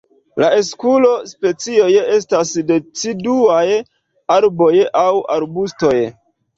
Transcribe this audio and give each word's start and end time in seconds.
La 0.43 0.47
Eskulo-specioj 0.61 1.91
estas 2.15 2.55
deciduaj 2.73 3.63
arboj 4.41 4.75
aŭ 5.07 5.09
arbustoj. 5.41 5.97